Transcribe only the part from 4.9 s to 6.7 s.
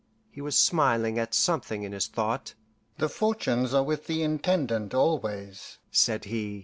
always," said he.